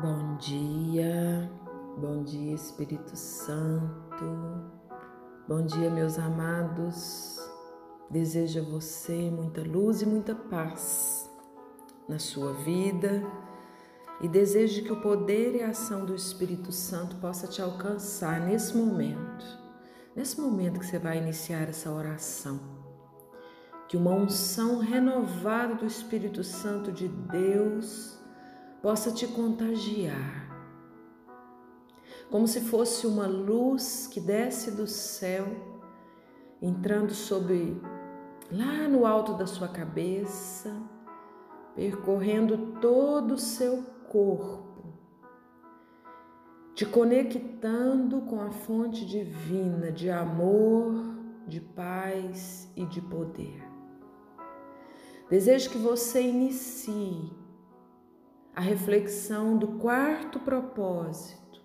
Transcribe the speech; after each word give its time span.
Bom 0.00 0.36
dia, 0.36 1.50
bom 2.00 2.22
dia 2.22 2.54
Espírito 2.54 3.16
Santo, 3.16 4.70
bom 5.48 5.66
dia 5.66 5.90
meus 5.90 6.16
amados. 6.20 7.36
Desejo 8.08 8.60
a 8.60 8.62
você 8.62 9.28
muita 9.28 9.60
luz 9.60 10.00
e 10.00 10.06
muita 10.06 10.36
paz 10.36 11.28
na 12.08 12.20
sua 12.20 12.52
vida 12.52 13.24
e 14.20 14.28
desejo 14.28 14.84
que 14.84 14.92
o 14.92 15.00
poder 15.00 15.56
e 15.56 15.62
a 15.64 15.70
ação 15.70 16.04
do 16.04 16.14
Espírito 16.14 16.70
Santo 16.70 17.16
possa 17.16 17.48
te 17.48 17.60
alcançar 17.60 18.40
nesse 18.40 18.76
momento, 18.76 19.44
nesse 20.14 20.40
momento 20.40 20.78
que 20.78 20.86
você 20.86 21.00
vai 21.00 21.18
iniciar 21.18 21.68
essa 21.68 21.90
oração. 21.90 22.60
Que 23.88 23.96
uma 23.96 24.12
unção 24.12 24.78
renovada 24.78 25.74
do 25.74 25.86
Espírito 25.86 26.44
Santo 26.44 26.92
de 26.92 27.08
Deus 27.08 28.17
possa 28.82 29.10
te 29.10 29.26
contagiar, 29.26 30.48
como 32.30 32.46
se 32.46 32.60
fosse 32.60 33.06
uma 33.06 33.26
luz 33.26 34.06
que 34.06 34.20
desce 34.20 34.70
do 34.70 34.86
céu, 34.86 35.46
entrando 36.60 37.12
sobre 37.12 37.80
lá 38.50 38.88
no 38.88 39.06
alto 39.06 39.34
da 39.34 39.46
sua 39.46 39.68
cabeça, 39.68 40.74
percorrendo 41.74 42.78
todo 42.80 43.34
o 43.34 43.38
seu 43.38 43.82
corpo, 44.08 44.92
te 46.74 46.86
conectando 46.86 48.20
com 48.22 48.40
a 48.40 48.50
fonte 48.50 49.04
divina 49.04 49.90
de 49.90 50.10
amor, 50.10 50.94
de 51.46 51.60
paz 51.60 52.70
e 52.76 52.84
de 52.84 53.00
poder. 53.00 53.66
Desejo 55.30 55.70
que 55.70 55.78
você 55.78 56.22
inicie 56.22 57.37
a 58.58 58.60
reflexão 58.60 59.56
do 59.56 59.78
quarto 59.78 60.40
propósito, 60.40 61.62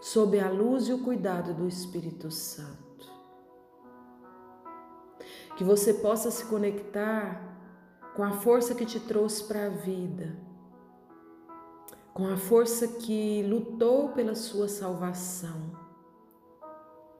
sob 0.00 0.40
a 0.40 0.50
luz 0.50 0.88
e 0.88 0.92
o 0.92 0.98
cuidado 0.98 1.54
do 1.54 1.68
Espírito 1.68 2.28
Santo. 2.28 3.08
Que 5.56 5.62
você 5.62 5.94
possa 5.94 6.32
se 6.32 6.44
conectar 6.46 7.40
com 8.16 8.24
a 8.24 8.32
força 8.32 8.74
que 8.74 8.84
te 8.84 8.98
trouxe 8.98 9.44
para 9.44 9.66
a 9.66 9.68
vida, 9.68 10.36
com 12.12 12.26
a 12.26 12.36
força 12.36 12.88
que 12.88 13.44
lutou 13.44 14.08
pela 14.08 14.34
sua 14.34 14.66
salvação, 14.66 15.70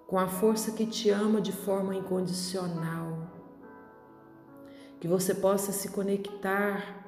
com 0.09 0.19
a 0.19 0.27
força 0.27 0.73
que 0.73 0.87
te 0.87 1.11
ama 1.11 1.41
de 1.41 1.53
forma 1.53 1.95
incondicional. 1.95 3.31
Que 4.99 5.07
você 5.07 5.33
possa 5.33 5.71
se 5.71 5.91
conectar 5.91 7.04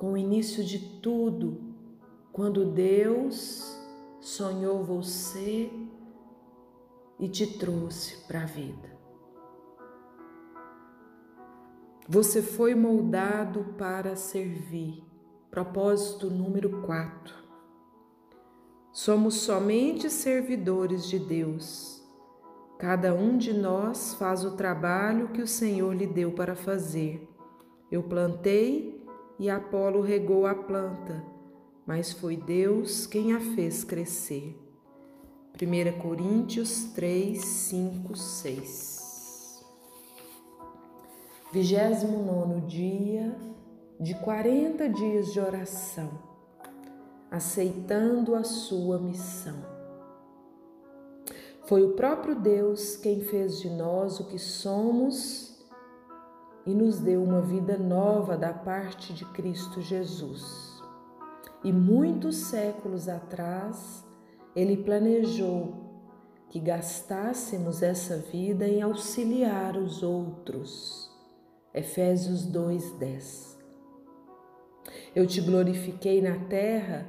com 0.00 0.14
o 0.14 0.16
início 0.16 0.64
de 0.64 0.78
tudo, 1.02 1.60
quando 2.32 2.64
Deus 2.64 3.78
sonhou 4.18 4.82
você 4.82 5.70
e 7.18 7.28
te 7.28 7.58
trouxe 7.58 8.26
para 8.26 8.44
a 8.44 8.46
vida. 8.46 8.98
Você 12.08 12.40
foi 12.40 12.74
moldado 12.74 13.74
para 13.76 14.16
servir. 14.16 15.04
Propósito 15.50 16.30
número 16.30 16.80
4. 16.80 17.34
Somos 18.90 19.34
somente 19.34 20.08
servidores 20.08 21.10
de 21.10 21.18
Deus. 21.18 22.02
Cada 22.78 23.12
um 23.12 23.36
de 23.36 23.52
nós 23.52 24.14
faz 24.14 24.46
o 24.46 24.56
trabalho 24.56 25.28
que 25.28 25.42
o 25.42 25.46
Senhor 25.46 25.94
lhe 25.94 26.06
deu 26.06 26.32
para 26.32 26.56
fazer. 26.56 27.28
Eu 27.92 28.02
plantei 28.04 28.99
e 29.40 29.48
Apolo 29.48 30.02
regou 30.02 30.46
a 30.46 30.54
planta, 30.54 31.24
mas 31.86 32.12
foi 32.12 32.36
Deus 32.36 33.06
quem 33.06 33.32
a 33.32 33.40
fez 33.40 33.82
crescer. 33.82 34.54
1 35.54 35.98
Coríntios 35.98 36.84
3, 36.92 37.42
5, 37.42 38.16
6 38.16 39.64
29 41.50 42.60
dia 42.66 43.34
de 43.98 44.14
40 44.16 44.86
dias 44.90 45.32
de 45.32 45.40
oração, 45.40 46.10
aceitando 47.30 48.34
a 48.34 48.44
sua 48.44 48.98
missão. 48.98 49.64
Foi 51.64 51.82
o 51.82 51.94
próprio 51.94 52.34
Deus 52.34 52.94
quem 52.94 53.22
fez 53.22 53.58
de 53.58 53.70
nós 53.70 54.20
o 54.20 54.26
que 54.26 54.38
somos 54.38 55.49
e 56.66 56.74
nos 56.74 56.98
deu 56.98 57.22
uma 57.22 57.40
vida 57.40 57.76
nova 57.76 58.36
da 58.36 58.52
parte 58.52 59.12
de 59.12 59.24
Cristo 59.26 59.80
Jesus. 59.80 60.80
E 61.62 61.72
muitos 61.72 62.36
séculos 62.36 63.08
atrás, 63.08 64.04
ele 64.54 64.76
planejou 64.76 65.90
que 66.48 66.58
gastássemos 66.58 67.82
essa 67.82 68.16
vida 68.16 68.66
em 68.66 68.82
auxiliar 68.82 69.76
os 69.76 70.02
outros. 70.02 71.10
Efésios 71.72 72.44
2:10. 72.44 73.58
Eu 75.14 75.26
te 75.26 75.40
glorifiquei 75.40 76.20
na 76.20 76.36
terra, 76.46 77.06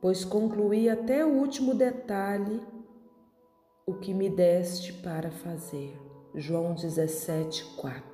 pois 0.00 0.24
concluí 0.24 0.88
até 0.88 1.24
o 1.24 1.34
último 1.34 1.74
detalhe 1.74 2.60
o 3.86 3.94
que 3.94 4.14
me 4.14 4.30
deste 4.30 4.92
para 4.92 5.30
fazer. 5.30 5.96
João 6.34 6.74
17:4. 6.74 8.13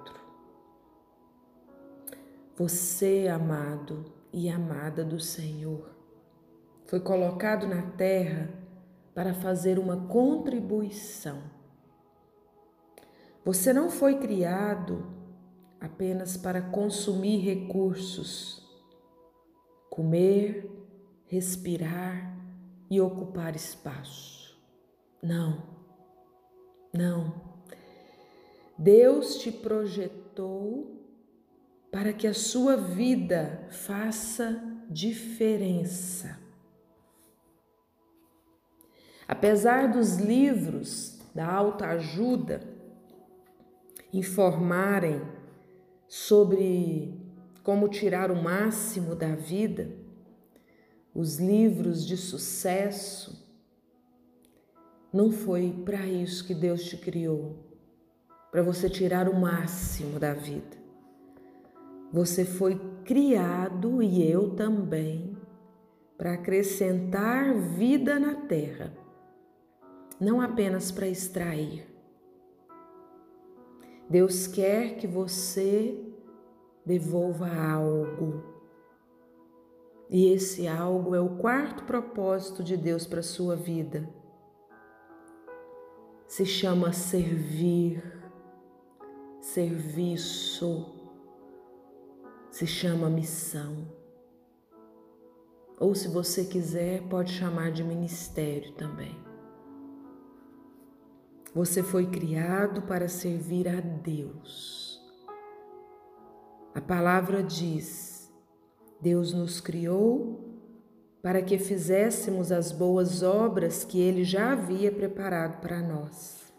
Você, 2.56 3.28
amado 3.28 4.04
e 4.32 4.48
amada 4.48 5.04
do 5.04 5.18
Senhor, 5.18 5.90
foi 6.86 7.00
colocado 7.00 7.66
na 7.66 7.82
terra 7.92 8.50
para 9.14 9.34
fazer 9.34 9.78
uma 9.78 10.08
contribuição. 10.08 11.42
Você 13.44 13.72
não 13.72 13.90
foi 13.90 14.18
criado 14.18 15.06
apenas 15.80 16.36
para 16.36 16.60
consumir 16.60 17.38
recursos, 17.38 18.62
comer, 19.88 20.70
respirar 21.26 22.36
e 22.90 23.00
ocupar 23.00 23.56
espaço. 23.56 24.60
Não, 25.22 25.62
não. 26.92 27.34
Deus 28.76 29.38
te 29.38 29.50
projetou 29.52 30.99
para 31.90 32.12
que 32.12 32.26
a 32.26 32.34
sua 32.34 32.76
vida 32.76 33.66
faça 33.70 34.62
diferença. 34.88 36.38
Apesar 39.26 39.92
dos 39.92 40.16
livros 40.16 41.18
da 41.34 41.46
autoajuda 41.46 42.60
informarem 44.12 45.22
sobre 46.08 47.14
como 47.62 47.88
tirar 47.88 48.30
o 48.30 48.42
máximo 48.42 49.14
da 49.14 49.34
vida, 49.34 49.90
os 51.14 51.38
livros 51.38 52.06
de 52.06 52.16
sucesso, 52.16 53.48
não 55.12 55.30
foi 55.30 55.72
para 55.84 56.06
isso 56.06 56.46
que 56.46 56.54
Deus 56.54 56.84
te 56.84 56.96
criou, 56.96 57.56
para 58.50 58.62
você 58.62 58.88
tirar 58.88 59.28
o 59.28 59.40
máximo 59.40 60.18
da 60.18 60.34
vida. 60.34 60.80
Você 62.12 62.44
foi 62.44 62.76
criado 63.04 64.02
e 64.02 64.28
eu 64.28 64.50
também 64.56 65.36
para 66.18 66.34
acrescentar 66.34 67.54
vida 67.54 68.18
na 68.18 68.34
terra, 68.34 68.92
não 70.20 70.40
apenas 70.40 70.90
para 70.90 71.08
extrair. 71.08 71.86
Deus 74.08 74.46
quer 74.46 74.96
que 74.96 75.06
você 75.06 75.98
devolva 76.84 77.48
algo. 77.48 78.42
E 80.10 80.32
esse 80.32 80.66
algo 80.66 81.14
é 81.14 81.20
o 81.20 81.36
quarto 81.36 81.84
propósito 81.84 82.64
de 82.64 82.76
Deus 82.76 83.06
para 83.06 83.20
a 83.20 83.22
sua 83.22 83.54
vida. 83.54 84.08
Se 86.26 86.44
chama 86.44 86.92
servir, 86.92 88.02
serviço 89.40 90.99
se 92.50 92.66
chama 92.66 93.08
missão. 93.08 93.86
Ou 95.78 95.94
se 95.94 96.08
você 96.08 96.44
quiser, 96.44 97.02
pode 97.08 97.32
chamar 97.32 97.70
de 97.70 97.82
ministério 97.82 98.72
também. 98.72 99.16
Você 101.54 101.82
foi 101.82 102.06
criado 102.06 102.82
para 102.82 103.08
servir 103.08 103.66
a 103.68 103.80
Deus. 103.80 105.00
A 106.74 106.80
palavra 106.80 107.42
diz: 107.42 108.30
Deus 109.00 109.32
nos 109.32 109.60
criou 109.60 110.50
para 111.22 111.42
que 111.42 111.58
fizéssemos 111.58 112.52
as 112.52 112.72
boas 112.72 113.22
obras 113.22 113.84
que 113.84 114.00
Ele 114.00 114.24
já 114.24 114.52
havia 114.52 114.92
preparado 114.92 115.60
para 115.60 115.80
nós. 115.80 116.52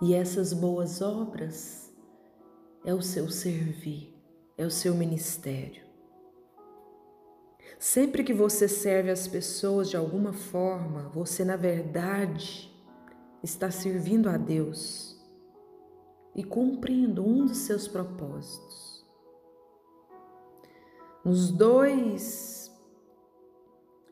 E 0.00 0.14
essas 0.14 0.52
boas 0.52 1.02
obras 1.02 1.87
é 2.84 2.94
o 2.94 3.02
seu 3.02 3.28
servir, 3.30 4.14
é 4.56 4.64
o 4.64 4.70
seu 4.70 4.94
ministério. 4.94 5.82
Sempre 7.78 8.24
que 8.24 8.32
você 8.32 8.66
serve 8.66 9.10
as 9.10 9.28
pessoas 9.28 9.88
de 9.88 9.96
alguma 9.96 10.32
forma, 10.32 11.08
você 11.10 11.44
na 11.44 11.56
verdade 11.56 12.74
está 13.42 13.70
servindo 13.70 14.28
a 14.28 14.36
Deus 14.36 15.16
e 16.34 16.42
cumprindo 16.42 17.24
um 17.24 17.46
dos 17.46 17.58
seus 17.58 17.86
propósitos. 17.86 19.06
Nos 21.24 21.50
dois 21.50 22.70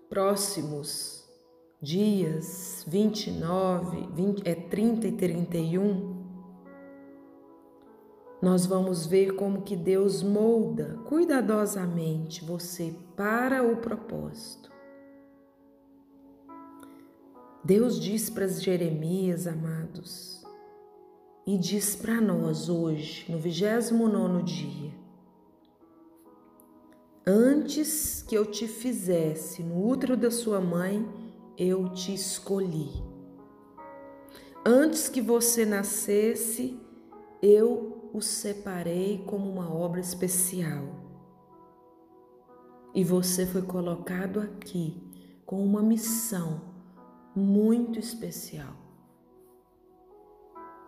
próximos 0.08 1.24
dias, 1.80 2.84
29, 2.86 4.08
20, 4.12 4.48
é 4.48 4.54
30 4.54 5.08
e 5.08 5.12
31, 5.12 6.15
nós 8.40 8.66
vamos 8.66 9.06
ver 9.06 9.34
como 9.34 9.62
que 9.62 9.74
Deus 9.74 10.22
molda 10.22 10.98
cuidadosamente 11.06 12.44
você 12.44 12.94
para 13.16 13.62
o 13.62 13.76
propósito. 13.76 14.70
Deus 17.64 17.98
diz 17.98 18.30
para 18.30 18.46
Jeremias, 18.46 19.46
amados, 19.46 20.44
e 21.46 21.56
diz 21.56 21.96
para 21.96 22.20
nós 22.20 22.68
hoje, 22.68 23.24
no 23.30 23.38
29 23.38 24.42
dia: 24.42 24.92
Antes 27.26 28.22
que 28.22 28.36
eu 28.36 28.46
te 28.46 28.68
fizesse 28.68 29.62
no 29.62 29.84
útero 29.84 30.16
da 30.16 30.30
sua 30.30 30.60
mãe, 30.60 31.04
eu 31.58 31.88
te 31.88 32.14
escolhi. 32.14 33.02
Antes 34.64 35.08
que 35.08 35.20
você 35.20 35.64
nascesse, 35.64 36.78
eu 37.42 37.95
o 38.16 38.22
separei 38.22 39.22
como 39.26 39.50
uma 39.50 39.70
obra 39.70 40.00
especial. 40.00 40.84
E 42.94 43.04
você 43.04 43.44
foi 43.44 43.60
colocado 43.60 44.40
aqui 44.40 45.02
com 45.44 45.62
uma 45.62 45.82
missão 45.82 46.62
muito 47.34 47.98
especial. 47.98 48.72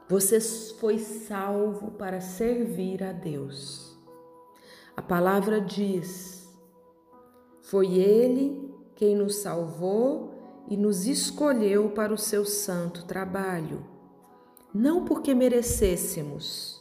Você 0.08 0.40
foi 0.40 0.98
salvo 0.98 1.90
para 1.90 2.18
servir 2.22 3.04
a 3.04 3.12
Deus. 3.12 3.94
A 4.96 5.02
palavra 5.02 5.60
diz: 5.60 6.48
Foi 7.60 7.92
Ele 7.92 8.74
quem 8.96 9.14
nos 9.14 9.36
salvou 9.36 10.32
e 10.66 10.78
nos 10.78 11.06
escolheu 11.06 11.90
para 11.90 12.12
o 12.12 12.16
seu 12.16 12.46
santo 12.46 13.04
trabalho, 13.04 13.84
não 14.72 15.04
porque 15.04 15.34
merecêssemos 15.34 16.77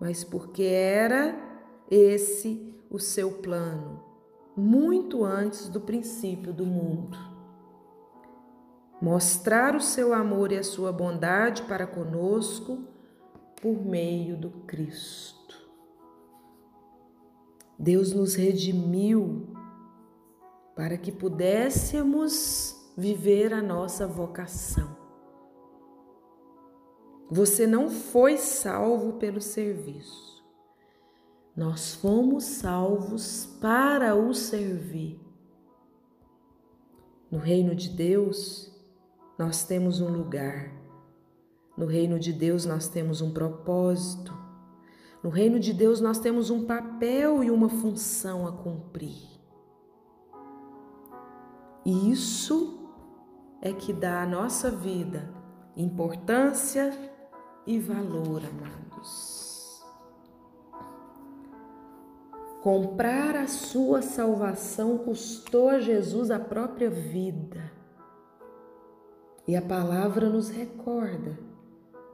mas 0.00 0.24
porque 0.24 0.62
era 0.62 1.36
esse 1.90 2.74
o 2.88 2.98
seu 2.98 3.32
plano, 3.32 4.02
muito 4.56 5.24
antes 5.24 5.68
do 5.68 5.80
princípio 5.80 6.52
do 6.52 6.64
mundo. 6.64 7.18
Mostrar 9.00 9.76
o 9.76 9.80
seu 9.80 10.12
amor 10.12 10.52
e 10.52 10.58
a 10.58 10.62
sua 10.62 10.92
bondade 10.92 11.62
para 11.62 11.86
conosco 11.86 12.84
por 13.60 13.84
meio 13.84 14.36
do 14.36 14.50
Cristo. 14.66 15.40
Deus 17.78 18.12
nos 18.12 18.34
redimiu 18.34 19.48
para 20.74 20.98
que 20.98 21.10
pudéssemos 21.10 22.76
viver 22.96 23.54
a 23.54 23.62
nossa 23.62 24.06
vocação. 24.06 24.99
Você 27.30 27.64
não 27.64 27.88
foi 27.88 28.36
salvo 28.36 29.12
pelo 29.12 29.40
serviço. 29.40 30.42
Nós 31.56 31.94
fomos 31.94 32.44
salvos 32.44 33.46
para 33.60 34.16
o 34.16 34.34
servir. 34.34 35.20
No 37.30 37.38
reino 37.38 37.74
de 37.74 37.88
Deus, 37.88 38.74
nós 39.38 39.62
temos 39.62 40.00
um 40.00 40.08
lugar. 40.08 40.72
No 41.76 41.86
reino 41.86 42.18
de 42.18 42.32
Deus, 42.32 42.66
nós 42.66 42.88
temos 42.88 43.20
um 43.20 43.32
propósito. 43.32 44.36
No 45.22 45.30
reino 45.30 45.60
de 45.60 45.72
Deus, 45.72 46.00
nós 46.00 46.18
temos 46.18 46.50
um 46.50 46.66
papel 46.66 47.44
e 47.44 47.50
uma 47.50 47.68
função 47.68 48.46
a 48.48 48.52
cumprir. 48.52 49.22
Isso 51.86 52.90
é 53.62 53.72
que 53.72 53.92
dá 53.92 54.22
à 54.22 54.26
nossa 54.26 54.70
vida 54.70 55.32
importância 55.76 57.09
e 57.66 57.78
valor, 57.78 58.42
amados. 58.44 59.84
Comprar 62.62 63.36
a 63.36 63.46
sua 63.46 64.02
salvação 64.02 64.98
custou 64.98 65.70
a 65.70 65.80
Jesus 65.80 66.30
a 66.30 66.38
própria 66.38 66.90
vida. 66.90 67.72
E 69.48 69.56
a 69.56 69.62
palavra 69.62 70.28
nos 70.28 70.50
recorda: 70.50 71.38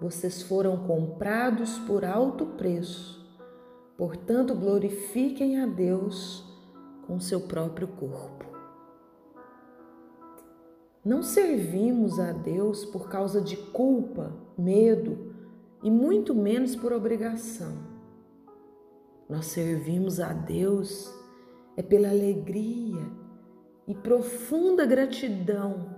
vocês 0.01 0.43
foram 0.43 0.87
comprados 0.87 1.79
por 1.81 2.05
alto 2.05 2.47
preço, 2.47 3.27
portanto, 3.97 4.55
glorifiquem 4.55 5.61
a 5.61 5.67
Deus 5.67 6.45
com 7.07 7.19
seu 7.19 7.41
próprio 7.41 7.89
corpo. 7.89 8.47
Não 11.05 11.23
servimos 11.23 12.19
a 12.19 12.33
Deus 12.33 12.85
por 12.85 13.09
causa 13.09 13.41
de 13.41 13.57
culpa, 13.57 14.33
medo 14.59 15.36
e 15.83 15.91
muito 15.91 16.35
menos 16.35 16.75
por 16.75 16.93
obrigação. 16.93 17.77
Nós 19.29 19.47
servimos 19.47 20.21
a 20.21 20.33
Deus 20.33 21.13
é 21.77 21.83
pela 21.83 22.09
alegria 22.09 23.03
e 23.87 23.95
profunda 23.95 24.87
gratidão 24.87 25.95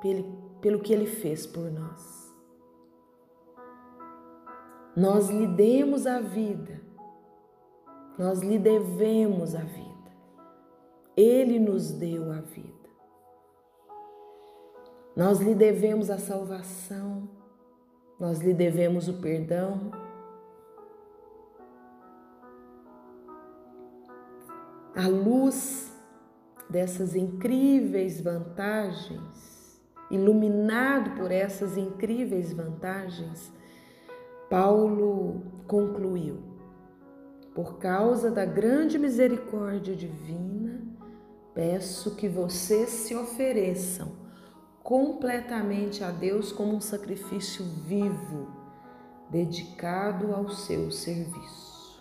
pelo, 0.00 0.80
que 0.80 0.92
Ele 0.92 1.06
fez 1.06 1.46
por 1.46 1.70
nós. 1.70 2.34
Nós 4.96 5.28
lhe 5.28 5.46
demos 5.46 6.06
a 6.06 6.20
vida, 6.20 6.80
nós 8.18 8.40
lhe 8.40 8.58
devemos 8.58 9.54
a 9.54 9.60
vida, 9.60 10.12
Ele 11.16 11.58
nos 11.58 11.90
deu 11.90 12.32
a 12.32 12.40
vida. 12.40 12.74
Nós 15.14 15.40
lhe 15.40 15.54
devemos 15.54 16.10
a 16.10 16.18
salvação, 16.18 17.28
nós 18.18 18.40
lhe 18.40 18.54
devemos 18.54 19.08
o 19.08 19.14
perdão. 19.14 19.90
A 24.94 25.06
luz 25.06 25.92
dessas 26.70 27.14
incríveis 27.14 28.20
vantagens, 28.20 29.80
iluminado 30.10 31.10
por 31.16 31.30
essas 31.30 31.76
incríveis 31.76 32.52
vantagens, 32.52 33.52
Paulo 34.48 35.42
concluiu: 35.66 36.38
Por 37.54 37.78
causa 37.78 38.30
da 38.30 38.46
grande 38.46 38.98
misericórdia 38.98 39.94
divina, 39.94 40.80
peço 41.54 42.16
que 42.16 42.28
vocês 42.28 42.88
se 42.88 43.14
ofereçam 43.14 44.25
completamente 44.86 46.04
a 46.04 46.12
Deus 46.12 46.52
como 46.52 46.76
um 46.76 46.80
sacrifício 46.80 47.64
vivo, 47.64 48.46
dedicado 49.28 50.32
ao 50.32 50.48
seu 50.48 50.92
serviço. 50.92 52.00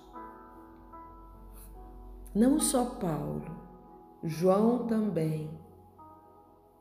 Não 2.36 2.60
só 2.60 2.86
Paulo, 2.86 3.44
João 4.24 4.86
também 4.86 5.50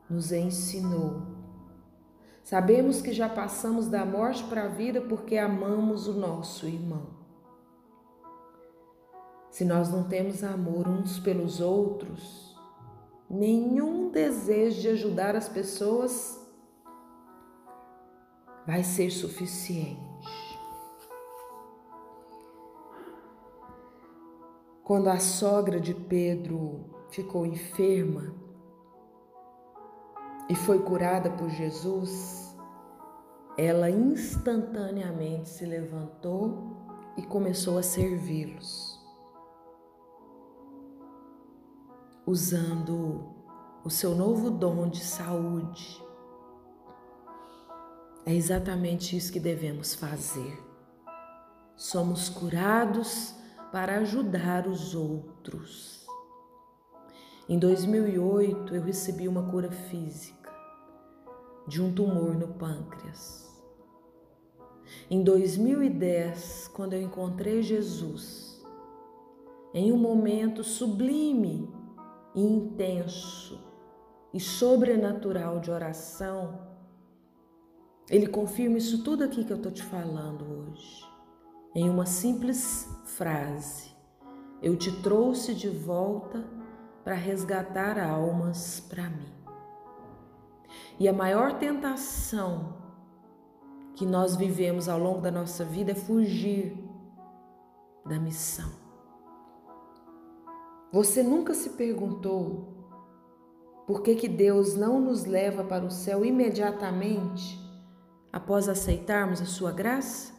nos 0.07 0.31
ensinou. 0.31 1.23
Sabemos 2.43 3.01
que 3.01 3.11
já 3.11 3.27
passamos 3.27 3.87
da 3.87 4.05
morte 4.05 4.43
para 4.43 4.65
a 4.65 4.67
vida 4.67 5.01
porque 5.01 5.39
amamos 5.39 6.07
o 6.07 6.13
nosso 6.13 6.67
irmão. 6.67 7.07
Se 9.49 9.65
nós 9.65 9.91
não 9.91 10.03
temos 10.03 10.43
amor 10.43 10.87
uns 10.87 11.17
pelos 11.17 11.59
outros, 11.59 12.54
nenhum 13.29 14.09
desejo 14.09 14.81
de 14.81 14.89
ajudar 14.89 15.35
as 15.35 15.49
pessoas 15.49 16.39
vai 18.65 18.83
ser 18.83 19.11
suficiente. 19.11 19.99
Quando 24.83 25.09
a 25.09 25.19
sogra 25.19 25.79
de 25.79 25.93
Pedro 25.93 26.85
ficou 27.09 27.45
enferma 27.45 28.35
e 30.47 30.55
foi 30.55 30.79
curada 30.79 31.29
por 31.31 31.49
Jesus, 31.49 32.55
ela 33.57 33.89
instantaneamente 33.89 35.49
se 35.49 35.65
levantou 35.65 36.75
e 37.17 37.23
começou 37.23 37.77
a 37.77 37.83
servi-los. 37.83 38.94
Usando 42.25 43.35
o 43.83 43.89
seu 43.89 44.15
novo 44.15 44.49
dom 44.49 44.89
de 44.89 45.03
saúde. 45.03 46.03
É 48.25 48.33
exatamente 48.33 49.15
isso 49.15 49.31
que 49.31 49.39
devemos 49.39 49.93
fazer. 49.93 50.57
Somos 51.75 52.27
curados 52.27 53.35
para 53.71 53.97
ajudar 53.99 54.67
os 54.67 54.95
outros. 54.95 56.07
Em 57.47 57.59
2008, 57.59 58.73
eu 58.73 58.81
recebi 58.81 59.27
uma 59.27 59.43
cura 59.51 59.69
física 59.69 60.51
de 61.67 61.83
um 61.83 61.93
tumor 61.93 62.33
no 62.33 62.47
pâncreas. 62.55 63.45
Em 65.11 65.23
2010, 65.23 66.69
quando 66.73 66.93
eu 66.93 67.01
encontrei 67.01 67.61
Jesus, 67.61 68.63
em 69.73 69.91
um 69.91 69.97
momento 69.97 70.63
sublime 70.63 71.74
intenso 72.35 73.59
e 74.33 74.39
sobrenatural 74.39 75.59
de 75.59 75.71
oração, 75.71 76.59
ele 78.09 78.27
confirma 78.27 78.77
isso 78.77 79.03
tudo 79.03 79.23
aqui 79.23 79.43
que 79.43 79.51
eu 79.51 79.57
estou 79.57 79.71
te 79.71 79.81
falando 79.81 80.45
hoje, 80.45 81.03
em 81.73 81.89
uma 81.89 82.05
simples 82.05 82.87
frase: 83.05 83.91
Eu 84.61 84.75
te 84.75 84.91
trouxe 85.01 85.55
de 85.55 85.69
volta 85.69 86.45
para 87.03 87.15
resgatar 87.15 87.97
almas 87.97 88.79
para 88.79 89.09
mim. 89.09 89.33
E 90.99 91.07
a 91.07 91.13
maior 91.13 91.57
tentação 91.57 92.75
que 93.95 94.05
nós 94.05 94.35
vivemos 94.35 94.89
ao 94.89 94.99
longo 94.99 95.21
da 95.21 95.31
nossa 95.31 95.63
vida 95.63 95.91
é 95.91 95.95
fugir 95.95 96.77
da 98.05 98.19
missão. 98.19 98.84
Você 100.91 101.21
nunca 101.21 101.53
se 101.53 101.71
perguntou 101.71 102.75
por 103.85 104.01
que, 104.01 104.15
que 104.15 104.27
Deus 104.27 104.75
não 104.75 104.99
nos 104.99 105.25
leva 105.25 105.63
para 105.63 105.85
o 105.85 105.91
céu 105.91 106.25
imediatamente 106.25 107.59
após 108.33 108.67
aceitarmos 108.67 109.41
a 109.41 109.45
sua 109.45 109.71
graça? 109.71 110.33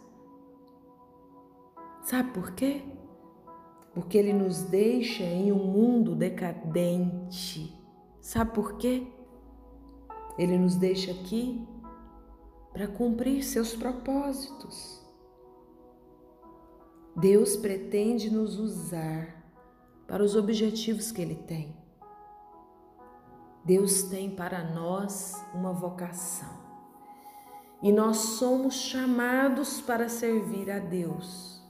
Sabe 2.03 2.33
por 2.33 2.53
quê? 2.53 2.83
Porque 3.95 4.19
Ele 4.19 4.33
nos 4.33 4.63
deixa 4.63 5.23
em 5.23 5.53
um 5.53 5.65
mundo 5.65 6.15
decadente. 6.15 7.73
Sabe 8.21 8.53
por 8.53 8.77
quê? 8.77 9.07
Ele 10.37 10.59
nos 10.59 10.77
deixa 10.77 11.13
aqui 11.13 11.67
para 12.73 12.89
cumprir 12.89 13.43
seus 13.43 13.75
propósitos. 13.75 15.03
Deus 17.17 17.57
pretende 17.57 18.29
nos 18.29 18.59
usar 18.59 19.36
para 20.07 20.23
os 20.23 20.37
objetivos 20.37 21.11
que 21.11 21.21
Ele 21.21 21.35
tem. 21.35 21.77
Deus 23.65 24.05
tem 24.05 24.31
para 24.31 24.63
nós 24.63 25.35
uma 25.53 25.73
vocação 25.73 26.65
e 27.83 27.93
nós 27.93 28.17
somos 28.17 28.75
chamados 28.75 29.81
para 29.81 30.09
servir 30.09 30.71
a 30.71 30.79
Deus. 30.79 31.61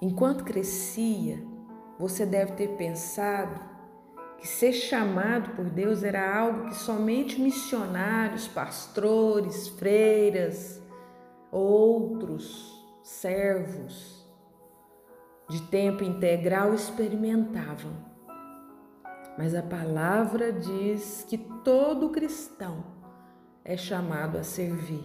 Enquanto 0.00 0.44
crescia, 0.44 1.40
você 1.98 2.26
deve 2.26 2.52
ter 2.52 2.76
pensado 2.76 3.60
que 4.38 4.48
ser 4.48 4.72
chamado 4.72 5.54
por 5.54 5.70
Deus 5.70 6.02
era 6.02 6.36
algo 6.36 6.66
que 6.68 6.74
somente 6.74 7.40
missionários, 7.40 8.48
pastores, 8.48 9.68
freiras, 9.68 10.82
outros 11.52 12.84
servos 13.04 14.11
de 15.52 15.60
tempo 15.60 16.02
integral 16.02 16.72
experimentavam. 16.72 17.92
Mas 19.36 19.54
a 19.54 19.62
palavra 19.62 20.50
diz 20.50 21.26
que 21.28 21.36
todo 21.36 22.08
cristão 22.08 22.82
é 23.62 23.76
chamado 23.76 24.38
a 24.38 24.42
servir. 24.42 25.04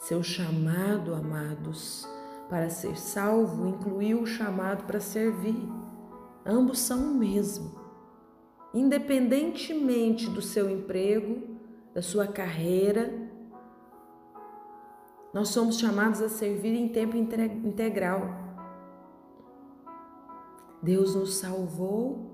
Seu 0.00 0.22
chamado, 0.22 1.14
amados, 1.14 2.06
para 2.50 2.68
ser 2.68 2.98
salvo 2.98 3.66
incluiu 3.66 4.20
o 4.20 4.26
chamado 4.26 4.84
para 4.84 5.00
servir. 5.00 5.66
Ambos 6.44 6.80
são 6.80 6.98
o 6.98 7.14
mesmo. 7.14 7.80
Independentemente 8.74 10.28
do 10.28 10.42
seu 10.42 10.68
emprego, 10.68 11.56
da 11.94 12.02
sua 12.02 12.26
carreira, 12.26 13.10
nós 15.36 15.50
somos 15.50 15.78
chamados 15.78 16.22
a 16.22 16.30
servir 16.30 16.74
em 16.74 16.88
tempo 16.88 17.14
integral. 17.14 18.22
Deus 20.82 21.14
nos 21.14 21.36
salvou 21.36 22.30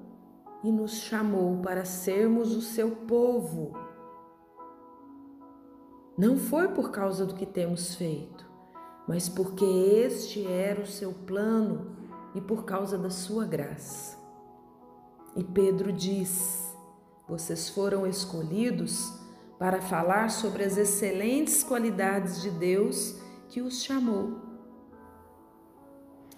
e 0.62 0.70
nos 0.70 0.92
chamou 0.92 1.60
para 1.62 1.84
sermos 1.84 2.54
o 2.54 2.60
seu 2.60 2.92
povo. 2.92 3.72
Não 6.16 6.36
foi 6.36 6.68
por 6.68 6.92
causa 6.92 7.26
do 7.26 7.34
que 7.34 7.44
temos 7.44 7.96
feito, 7.96 8.48
mas 9.08 9.28
porque 9.28 9.64
este 9.64 10.46
era 10.46 10.80
o 10.80 10.86
seu 10.86 11.12
plano 11.12 11.96
e 12.36 12.40
por 12.40 12.64
causa 12.64 12.96
da 12.96 13.10
sua 13.10 13.44
graça. 13.44 14.16
E 15.34 15.42
Pedro 15.42 15.92
diz: 15.92 16.72
Vocês 17.26 17.68
foram 17.68 18.06
escolhidos 18.06 19.21
para 19.62 19.80
falar 19.80 20.28
sobre 20.28 20.64
as 20.64 20.76
excelentes 20.76 21.62
qualidades 21.62 22.42
de 22.42 22.50
Deus 22.50 23.16
que 23.48 23.60
os 23.60 23.84
chamou. 23.84 24.40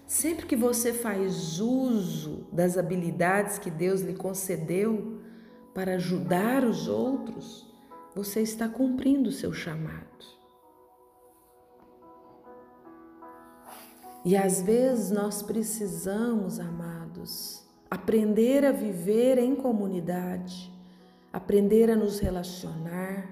Sempre 0.05 0.45
que 0.45 0.55
você 0.55 0.93
faz 0.93 1.59
uso 1.59 2.47
das 2.51 2.77
habilidades 2.77 3.57
que 3.57 3.71
Deus 3.71 4.01
lhe 4.01 4.13
concedeu 4.13 5.23
para 5.73 5.95
ajudar 5.95 6.63
os 6.63 6.87
outros, 6.87 7.67
você 8.13 8.41
está 8.41 8.69
cumprindo 8.69 9.29
o 9.29 9.33
seu 9.33 9.51
chamado. 9.51 10.23
E 14.23 14.37
às 14.37 14.61
vezes 14.61 15.09
nós 15.09 15.41
precisamos, 15.41 16.59
amados, 16.59 17.67
aprender 17.89 18.63
a 18.63 18.71
viver 18.71 19.39
em 19.39 19.55
comunidade, 19.55 20.74
aprender 21.35 21.91
a 21.91 21.97
nos 21.97 22.19
relacionar. 22.19 23.29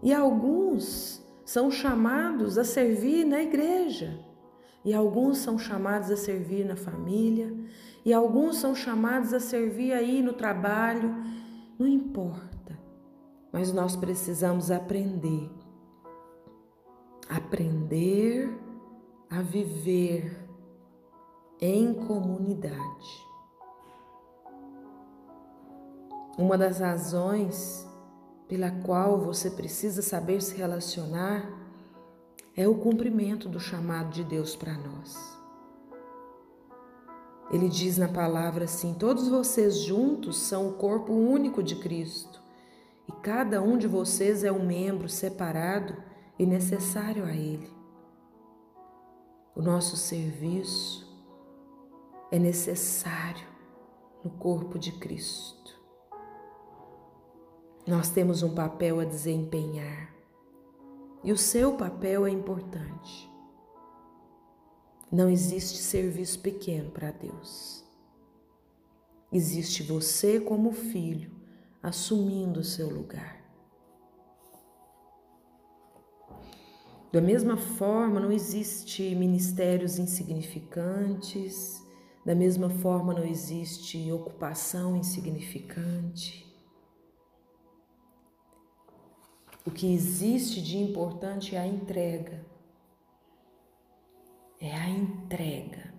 E 0.00 0.14
alguns 0.14 1.20
são 1.44 1.68
chamados 1.68 2.56
a 2.56 2.62
servir 2.62 3.24
na 3.24 3.42
igreja, 3.42 4.20
e 4.84 4.94
alguns 4.94 5.38
são 5.38 5.58
chamados 5.58 6.12
a 6.12 6.16
servir 6.16 6.64
na 6.64 6.76
família, 6.76 7.52
e 8.04 8.12
alguns 8.12 8.58
são 8.58 8.72
chamados 8.72 9.34
a 9.34 9.40
servir 9.40 9.92
aí 9.94 10.22
no 10.22 10.32
trabalho, 10.32 11.12
não 11.76 11.88
importa. 11.88 12.78
Mas 13.52 13.72
nós 13.72 13.96
precisamos 13.96 14.70
aprender. 14.70 15.50
Aprender 17.28 18.48
a 19.28 19.42
viver 19.42 20.46
em 21.60 21.94
comunidade. 21.94 23.33
Uma 26.36 26.58
das 26.58 26.80
razões 26.80 27.86
pela 28.48 28.70
qual 28.70 29.20
você 29.20 29.50
precisa 29.50 30.02
saber 30.02 30.42
se 30.42 30.56
relacionar 30.56 31.48
é 32.56 32.66
o 32.66 32.74
cumprimento 32.74 33.48
do 33.48 33.60
chamado 33.60 34.10
de 34.10 34.24
Deus 34.24 34.56
para 34.56 34.74
nós. 34.74 35.34
Ele 37.50 37.68
diz 37.68 37.98
na 37.98 38.08
palavra 38.08 38.64
assim: 38.64 38.94
Todos 38.94 39.28
vocês 39.28 39.78
juntos 39.78 40.38
são 40.38 40.68
o 40.68 40.72
corpo 40.72 41.12
único 41.12 41.62
de 41.62 41.76
Cristo, 41.76 42.42
e 43.08 43.12
cada 43.12 43.62
um 43.62 43.78
de 43.78 43.86
vocês 43.86 44.42
é 44.42 44.50
um 44.50 44.66
membro 44.66 45.08
separado 45.08 45.94
e 46.38 46.44
necessário 46.44 47.24
a 47.24 47.32
Ele. 47.32 47.72
O 49.54 49.62
nosso 49.62 49.96
serviço 49.96 51.04
é 52.32 52.40
necessário 52.40 53.46
no 54.24 54.30
corpo 54.30 54.80
de 54.80 54.90
Cristo. 54.90 55.73
Nós 57.86 58.08
temos 58.08 58.42
um 58.42 58.54
papel 58.54 59.00
a 59.00 59.04
desempenhar 59.04 60.14
e 61.22 61.30
o 61.32 61.36
seu 61.36 61.76
papel 61.76 62.26
é 62.26 62.30
importante. 62.30 63.30
Não 65.12 65.28
existe 65.28 65.78
serviço 65.78 66.40
pequeno 66.40 66.90
para 66.90 67.10
Deus. 67.10 67.84
Existe 69.30 69.82
você 69.82 70.40
como 70.40 70.72
filho 70.72 71.30
assumindo 71.82 72.60
o 72.60 72.64
seu 72.64 72.88
lugar. 72.88 73.44
Da 77.12 77.20
mesma 77.20 77.56
forma, 77.56 78.18
não 78.18 78.32
existe 78.32 79.14
ministérios 79.14 79.98
insignificantes, 79.98 81.84
da 82.24 82.34
mesma 82.34 82.70
forma, 82.70 83.12
não 83.12 83.24
existe 83.24 84.10
ocupação 84.10 84.96
insignificante. 84.96 86.43
O 89.66 89.70
que 89.70 89.92
existe 89.92 90.60
de 90.60 90.76
importante 90.76 91.56
é 91.56 91.58
a 91.58 91.66
entrega. 91.66 92.44
É 94.60 94.74
a 94.74 94.88
entrega. 94.90 95.94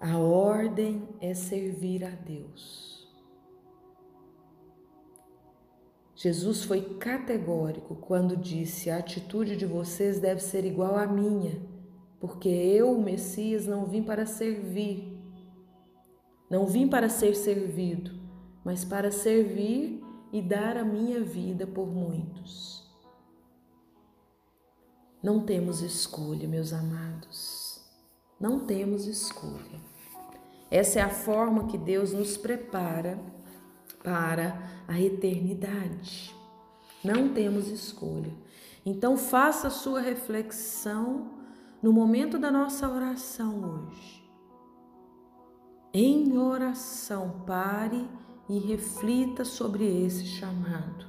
A 0.00 0.18
ordem 0.18 1.08
é 1.20 1.34
servir 1.34 2.04
a 2.04 2.10
Deus. 2.10 2.92
Jesus 6.14 6.64
foi 6.64 6.98
categórico 6.98 7.96
quando 7.96 8.36
disse: 8.36 8.90
a 8.90 8.98
atitude 8.98 9.56
de 9.56 9.66
vocês 9.66 10.20
deve 10.20 10.40
ser 10.40 10.64
igual 10.64 10.96
à 10.96 11.06
minha, 11.06 11.60
porque 12.20 12.48
eu, 12.48 12.92
o 12.92 13.02
Messias, 13.02 13.66
não 13.66 13.86
vim 13.86 14.04
para 14.04 14.24
servir, 14.24 15.18
não 16.48 16.66
vim 16.66 16.86
para 16.86 17.08
ser 17.08 17.34
servido, 17.34 18.12
mas 18.64 18.84
para 18.84 19.10
servir 19.10 20.01
e 20.32 20.40
dar 20.40 20.76
a 20.76 20.84
minha 20.84 21.22
vida 21.22 21.66
por 21.66 21.86
muitos. 21.86 22.90
Não 25.22 25.44
temos 25.44 25.82
escolha, 25.82 26.48
meus 26.48 26.72
amados, 26.72 27.80
não 28.40 28.60
temos 28.60 29.06
escolha. 29.06 29.80
Essa 30.70 31.00
é 31.00 31.02
a 31.02 31.10
forma 31.10 31.66
que 31.66 31.76
Deus 31.76 32.12
nos 32.12 32.36
prepara 32.36 33.20
para 34.02 34.58
a 34.88 35.00
eternidade. 35.00 36.34
Não 37.04 37.32
temos 37.32 37.68
escolha. 37.68 38.32
Então 38.84 39.16
faça 39.16 39.68
a 39.68 39.70
sua 39.70 40.00
reflexão 40.00 41.30
no 41.82 41.92
momento 41.92 42.38
da 42.38 42.50
nossa 42.50 42.88
oração 42.88 43.86
hoje. 43.86 44.22
Em 45.92 46.38
oração, 46.38 47.42
pare 47.46 48.08
e 48.48 48.58
reflita 48.58 49.44
sobre 49.44 49.84
esse 50.04 50.26
chamado, 50.26 51.06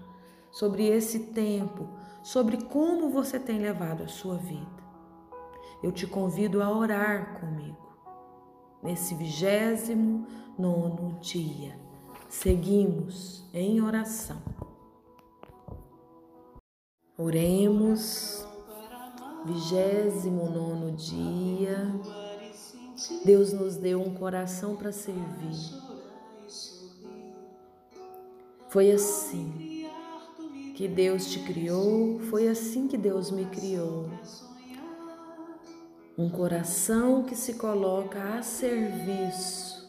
sobre 0.51 0.87
esse 0.87 1.19
tempo, 1.27 1.87
sobre 2.23 2.57
como 2.65 3.09
você 3.09 3.39
tem 3.39 3.59
levado 3.59 4.03
a 4.03 4.07
sua 4.07 4.37
vida. 4.37 4.83
Eu 5.81 5.91
te 5.91 6.07
convido 6.07 6.63
a 6.63 6.69
orar 6.69 7.39
comigo 7.39 7.83
nesse 8.81 9.15
vigésimo 9.15 10.25
nono 10.57 11.19
dia. 11.19 11.77
Seguimos 12.29 13.45
em 13.53 13.81
oração. 13.81 14.41
Oremos, 17.17 18.45
vigésimo 19.45 20.49
nono 20.49 20.91
dia. 20.93 21.93
Deus 23.25 23.53
nos 23.53 23.75
deu 23.75 24.01
um 24.01 24.13
coração 24.13 24.75
para 24.75 24.91
servir. 24.91 25.82
Foi 28.73 28.91
assim 28.91 29.87
que 30.73 30.87
Deus 30.87 31.27
te 31.31 31.41
criou, 31.41 32.19
foi 32.21 32.47
assim 32.47 32.87
que 32.87 32.97
Deus 32.97 33.29
me 33.29 33.45
criou. 33.45 34.09
Um 36.17 36.27
coração 36.27 37.21
que 37.21 37.35
se 37.35 37.53
coloca 37.53 38.19
a 38.33 38.41
serviço, 38.41 39.87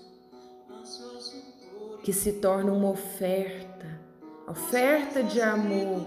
que 2.02 2.12
se 2.12 2.34
torna 2.34 2.74
uma 2.74 2.90
oferta, 2.90 3.86
oferta 4.46 5.22
de 5.22 5.40
amor 5.40 6.04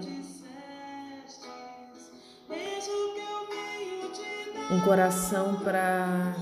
um 4.69 4.81
coração 4.81 5.61
para 5.61 6.35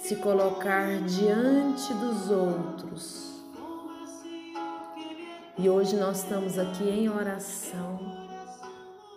se 0.00 0.16
colocar 0.16 1.00
diante 1.06 1.94
dos 1.94 2.30
outros. 2.30 3.25
E 5.58 5.70
hoje 5.70 5.96
nós 5.96 6.18
estamos 6.18 6.58
aqui 6.58 6.84
em 6.84 7.08
oração 7.08 7.98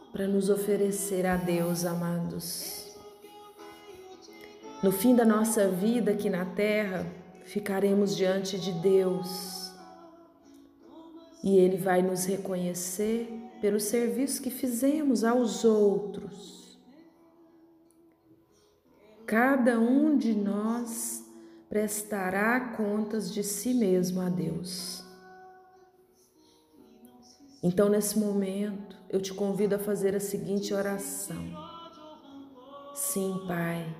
para 0.09 0.25
nos 0.25 0.49
oferecer 0.49 1.25
a 1.25 1.35
Deus, 1.35 1.83
amados. 1.83 2.95
No 4.81 4.89
fim 4.89 5.13
da 5.13 5.25
nossa 5.25 5.67
vida 5.67 6.11
aqui 6.11 6.29
na 6.29 6.45
terra, 6.45 7.05
ficaremos 7.43 8.15
diante 8.15 8.57
de 8.57 8.71
Deus 8.71 9.69
e 11.43 11.57
Ele 11.57 11.75
vai 11.75 12.01
nos 12.01 12.23
reconhecer 12.23 13.29
pelo 13.59 13.79
serviço 13.79 14.41
que 14.41 14.49
fizemos 14.49 15.25
aos 15.25 15.65
outros. 15.65 16.79
Cada 19.25 19.77
um 19.77 20.17
de 20.17 20.33
nós 20.33 21.21
prestará 21.67 22.77
contas 22.77 23.29
de 23.29 23.43
si 23.43 23.73
mesmo 23.73 24.21
a 24.21 24.29
Deus. 24.29 25.08
Então, 27.61 27.89
nesse 27.89 28.17
momento, 28.17 28.95
eu 29.09 29.21
te 29.21 29.33
convido 29.33 29.75
a 29.75 29.79
fazer 29.79 30.15
a 30.15 30.19
seguinte 30.19 30.73
oração. 30.73 31.43
Sim, 32.93 33.43
Pai, 33.47 33.95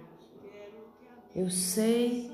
eu 1.35 1.49
sei 1.49 2.31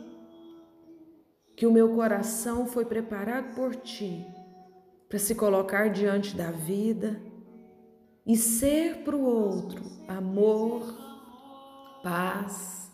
que 1.56 1.66
o 1.66 1.72
meu 1.72 1.96
coração 1.96 2.68
foi 2.68 2.86
preparado 2.86 3.56
por 3.56 3.76
Ti 3.76 4.26
para 5.08 5.20
se 5.20 5.36
colocar 5.36 5.90
diante 5.90 6.36
da 6.36 6.52
vida 6.52 7.22
e 8.26 8.36
ser 8.36 9.04
para 9.04 9.16
o 9.16 9.24
outro 9.24 9.84
amor, 10.08 10.84
paz, 12.04 12.92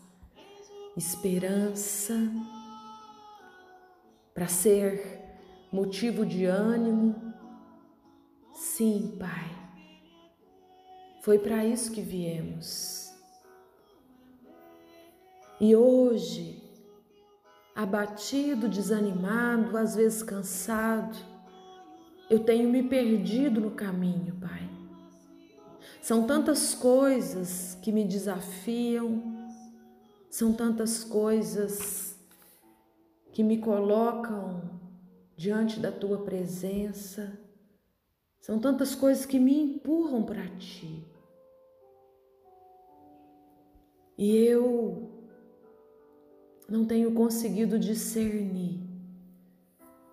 esperança, 0.96 2.16
para 4.34 4.48
ser 4.48 5.20
motivo 5.72 6.26
de 6.26 6.46
ânimo. 6.46 7.31
Sim, 8.64 9.18
Pai, 9.18 9.50
foi 11.24 11.40
para 11.40 11.66
isso 11.66 11.92
que 11.92 12.00
viemos. 12.00 13.12
E 15.60 15.76
hoje, 15.76 16.62
abatido, 17.76 18.70
desanimado, 18.70 19.76
às 19.76 19.96
vezes 19.96 20.22
cansado, 20.22 21.18
eu 22.30 22.44
tenho 22.44 22.70
me 22.70 22.84
perdido 22.84 23.60
no 23.60 23.72
caminho, 23.72 24.36
Pai. 24.36 24.70
São 26.00 26.28
tantas 26.28 26.76
coisas 26.76 27.76
que 27.82 27.92
me 27.92 28.06
desafiam, 28.06 29.24
são 30.30 30.54
tantas 30.54 31.04
coisas 31.04 32.16
que 33.34 33.42
me 33.42 33.58
colocam 33.58 34.80
diante 35.36 35.80
da 35.80 35.92
tua 35.92 36.20
presença. 36.20 37.51
São 38.42 38.60
tantas 38.60 38.94
coisas 38.94 39.26
que 39.26 39.40
me 39.40 39.58
empurram 39.58 40.24
para 40.24 40.46
ti. 40.58 41.06
E 44.18 44.36
eu 44.36 45.10
não 46.68 46.86
tenho 46.86 47.14
conseguido 47.14 47.80
discernir 47.80 48.82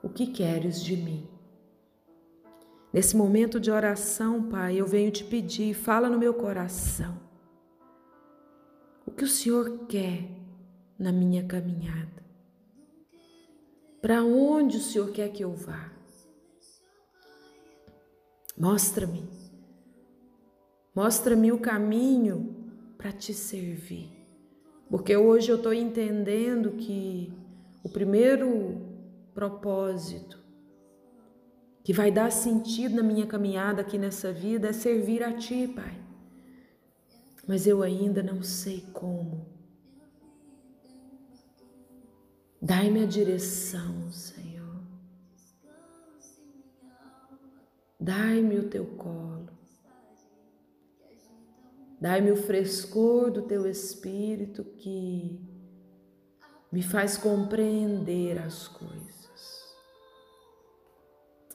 o 0.02 0.08
que 0.08 0.28
queres 0.28 0.80
de 0.80 0.96
mim. 0.96 1.26
Nesse 2.92 3.16
momento 3.16 3.58
de 3.58 3.70
oração, 3.70 4.48
Pai, 4.48 4.80
eu 4.80 4.86
venho 4.86 5.10
te 5.10 5.24
pedir, 5.24 5.74
fala 5.74 6.08
no 6.08 6.18
meu 6.18 6.34
coração 6.34 7.28
que 9.18 9.24
o 9.24 9.28
Senhor 9.28 9.86
quer 9.88 10.30
na 10.96 11.10
minha 11.10 11.44
caminhada? 11.44 12.24
Para 14.00 14.22
onde 14.22 14.76
o 14.76 14.80
Senhor 14.80 15.10
quer 15.10 15.30
que 15.30 15.42
eu 15.42 15.52
vá? 15.52 15.90
Mostra-me. 18.58 19.28
Mostra-me 20.94 21.52
o 21.52 21.58
caminho 21.58 22.54
para 22.96 23.12
te 23.12 23.32
servir. 23.32 24.10
Porque 24.90 25.16
hoje 25.16 25.50
eu 25.50 25.56
estou 25.56 25.72
entendendo 25.72 26.72
que 26.72 27.32
o 27.84 27.88
primeiro 27.88 28.80
propósito 29.34 30.38
que 31.84 31.92
vai 31.92 32.10
dar 32.10 32.32
sentido 32.32 32.96
na 32.96 33.02
minha 33.02 33.26
caminhada 33.26 33.82
aqui 33.82 33.96
nessa 33.96 34.32
vida 34.32 34.68
é 34.68 34.72
servir 34.72 35.22
a 35.22 35.32
Ti, 35.32 35.68
Pai 35.68 36.08
mas 37.48 37.66
eu 37.66 37.82
ainda 37.82 38.22
não 38.22 38.42
sei 38.42 38.84
como. 38.92 39.46
Dai-me 42.60 43.04
a 43.04 43.06
direção, 43.06 44.12
Senhor. 44.12 44.47
Dai-me 47.98 48.58
o 48.58 48.68
teu 48.68 48.86
colo. 48.96 49.48
Dai-me 52.00 52.30
o 52.30 52.36
frescor 52.36 53.30
do 53.30 53.42
teu 53.42 53.66
espírito 53.66 54.64
que 54.64 55.40
me 56.70 56.82
faz 56.82 57.16
compreender 57.16 58.38
as 58.38 58.68
coisas. 58.68 59.74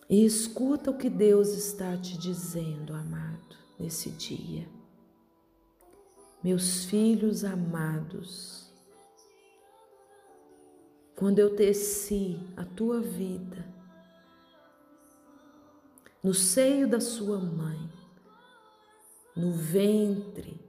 E 0.10 0.25
escuta 0.25 0.91
o 0.91 0.97
que 0.97 1.10
Deus 1.10 1.49
está 1.49 1.95
te 1.95 2.17
dizendo, 2.17 2.93
amado, 2.93 3.56
nesse 3.79 4.10
dia 4.12 4.67
meus 6.43 6.84
filhos 6.84 7.45
amados, 7.45 8.69
quando 11.15 11.39
eu 11.39 11.56
teci 11.56 12.38
a 12.58 12.65
tua 12.65 12.99
vida 12.99 13.72
no 16.23 16.33
seio 16.33 16.88
da 16.88 16.99
sua 17.01 17.38
mãe, 17.38 17.77
no 19.36 19.51
ventre 19.51 20.59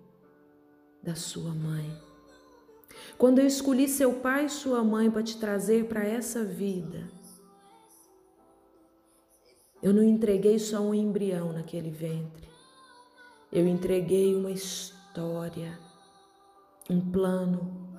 da 1.02 1.14
sua 1.14 1.50
mãe, 1.50 1.96
quando 3.16 3.38
eu 3.38 3.46
escolhi 3.46 3.88
seu 3.88 4.14
pai 4.14 4.46
e 4.46 4.50
sua 4.50 4.82
mãe 4.82 5.10
para 5.10 5.22
te 5.22 5.38
trazer 5.38 5.86
para 5.86 6.04
essa 6.04 6.44
vida, 6.44 7.08
eu 9.82 9.92
não 9.92 10.02
entreguei 10.02 10.58
só 10.58 10.80
um 10.80 10.94
embrião 10.94 11.52
naquele 11.52 11.90
ventre, 11.90 12.48
eu 13.52 13.66
entreguei 13.68 14.34
uma 14.34 14.50
história 14.50 15.78
um 16.88 17.00
plano. 17.00 17.94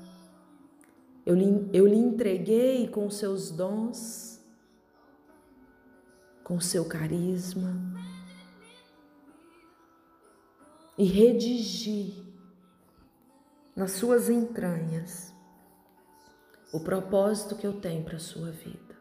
Eu 1.25 1.35
lhe, 1.35 1.69
eu 1.73 1.87
lhe 1.87 1.95
entreguei 1.95 2.87
com 2.87 3.09
seus 3.09 3.49
dons, 3.49 4.34
com 6.45 6.61
seu 6.61 6.85
carisma, 6.85 7.73
e 10.95 11.03
redigi 11.03 12.23
nas 13.75 13.93
suas 13.93 14.29
entranhas 14.29 15.33
o 16.71 16.79
propósito 16.79 17.55
que 17.55 17.65
eu 17.65 17.81
tenho 17.81 18.03
para 18.05 18.17
a 18.17 18.19
sua 18.19 18.51
vida. 18.51 18.95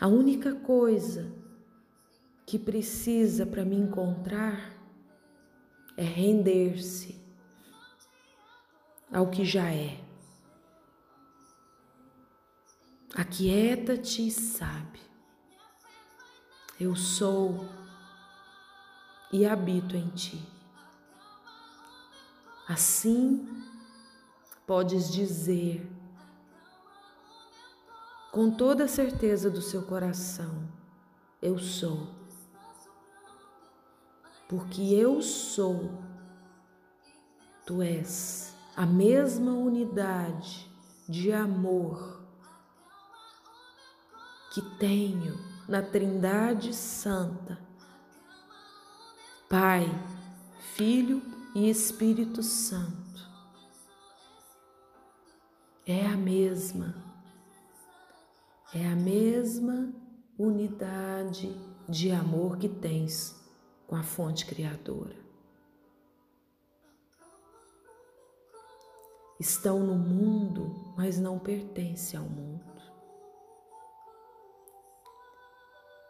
A 0.00 0.08
única 0.08 0.56
coisa 0.56 1.32
que 2.44 2.58
precisa 2.58 3.46
para 3.46 3.64
me 3.64 3.76
encontrar 3.76 4.76
é 5.96 6.02
render-se 6.02 7.16
ao 9.12 9.30
que 9.30 9.44
já 9.44 9.72
é. 9.72 10.09
Aquieta-te 13.14 14.28
e 14.28 14.30
sabe. 14.30 15.00
Eu 16.78 16.94
sou 16.94 17.68
e 19.32 19.44
habito 19.44 19.96
em 19.96 20.08
ti. 20.10 20.40
Assim, 22.68 23.46
podes 24.66 25.10
dizer 25.10 25.90
com 28.30 28.48
toda 28.50 28.84
a 28.84 28.88
certeza 28.88 29.50
do 29.50 29.60
seu 29.60 29.82
coração: 29.82 30.68
Eu 31.42 31.58
sou. 31.58 32.08
Porque 34.48 34.82
eu 34.82 35.20
sou, 35.20 35.90
tu 37.66 37.82
és 37.82 38.54
a 38.76 38.86
mesma 38.86 39.52
unidade 39.52 40.70
de 41.08 41.32
amor 41.32 42.19
que 44.50 44.60
tenho 44.78 45.38
na 45.68 45.80
Trindade 45.80 46.74
Santa, 46.74 47.58
Pai, 49.48 49.86
Filho 50.74 51.22
e 51.54 51.70
Espírito 51.70 52.42
Santo. 52.42 53.00
É 55.86 56.06
a 56.06 56.16
mesma, 56.16 56.94
é 58.74 58.86
a 58.86 58.96
mesma 58.96 59.92
unidade 60.38 61.54
de 61.88 62.10
amor 62.10 62.56
que 62.58 62.68
tens 62.68 63.36
com 63.86 63.96
a 63.96 64.02
fonte 64.02 64.46
criadora. 64.46 65.16
Estão 69.38 69.80
no 69.80 69.94
mundo, 69.96 70.94
mas 70.96 71.18
não 71.18 71.38
pertencem 71.38 72.18
ao 72.18 72.26
mundo. 72.26 72.69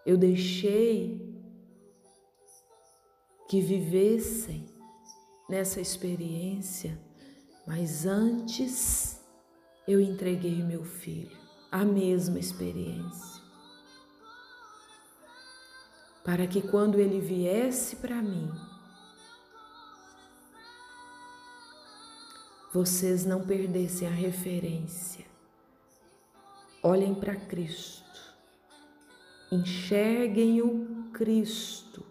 Eu 0.04 0.16
deixei 0.16 1.20
que 3.48 3.60
vivessem 3.60 4.66
nessa 5.48 5.80
experiência, 5.80 6.98
mas 7.66 8.06
antes 8.06 9.20
eu 9.86 10.00
entreguei 10.00 10.62
meu 10.62 10.84
filho 10.84 11.36
a 11.70 11.84
mesma 11.84 12.38
experiência. 12.38 13.40
Para 16.24 16.46
que 16.46 16.62
quando 16.62 16.98
ele 16.98 17.20
viesse 17.20 17.96
para 17.96 18.22
mim, 18.22 18.50
vocês 22.72 23.24
não 23.24 23.44
perdessem 23.44 24.06
a 24.06 24.12
referência. 24.12 25.24
Olhem 26.82 27.14
para 27.14 27.34
Cristo. 27.34 28.09
Enxerguem 29.50 30.62
o 30.62 31.10
Cristo 31.12 32.06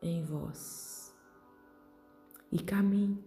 em 0.00 0.24
vós 0.24 1.14
e 2.52 2.58
caminhe 2.58 3.24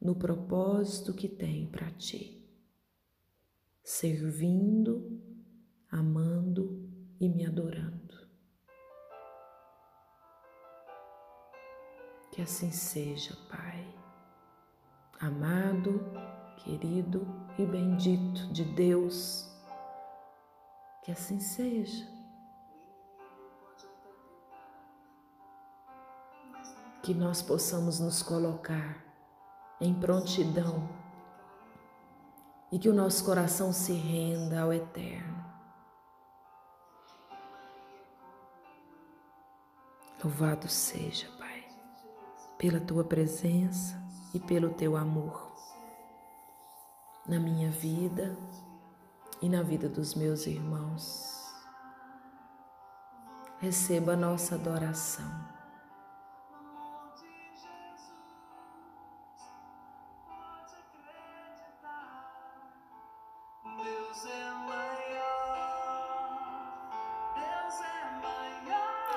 no 0.00 0.16
propósito 0.16 1.14
que 1.14 1.28
tem 1.28 1.70
para 1.70 1.90
ti, 1.92 2.44
servindo, 3.84 5.22
amando 5.90 6.90
e 7.20 7.28
me 7.28 7.46
adorando. 7.46 8.02
Que 12.32 12.42
assim 12.42 12.72
seja, 12.72 13.36
Pai 13.48 14.02
amado, 15.22 16.04
querido 16.56 17.24
e 17.56 17.64
bendito 17.64 18.52
de 18.52 18.64
Deus. 18.64 19.48
Que 21.04 21.12
assim 21.12 21.38
seja. 21.38 22.21
Que 27.02 27.12
nós 27.12 27.42
possamos 27.42 27.98
nos 27.98 28.22
colocar 28.22 29.04
em 29.80 29.92
prontidão 29.92 30.88
e 32.70 32.78
que 32.78 32.88
o 32.88 32.94
nosso 32.94 33.24
coração 33.24 33.72
se 33.72 33.92
renda 33.92 34.62
ao 34.62 34.72
Eterno. 34.72 35.44
Louvado 40.22 40.68
seja, 40.68 41.28
Pai, 41.36 41.66
pela 42.56 42.80
tua 42.80 43.02
presença 43.02 44.00
e 44.32 44.38
pelo 44.38 44.70
teu 44.70 44.96
amor 44.96 45.52
na 47.26 47.38
minha 47.38 47.70
vida 47.70 48.36
e 49.40 49.48
na 49.48 49.62
vida 49.62 49.88
dos 49.88 50.14
meus 50.14 50.46
irmãos. 50.46 51.42
Receba 53.58 54.12
a 54.12 54.16
nossa 54.16 54.54
adoração. 54.54 55.51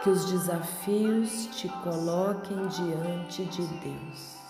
Que 0.05 0.11
os 0.11 0.25
desafios 0.25 1.47
te 1.47 1.67
coloquem 1.67 2.67
diante 2.67 3.43
de 3.45 3.65
Deus. 3.79 4.44